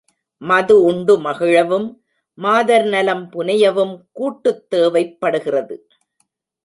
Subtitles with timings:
[0.41, 1.85] மதுஉண்டு மகிழவும்,
[2.37, 5.77] மாதர் நலம் புனையவும் கூட்டுத் தேவைப்படுகிறது.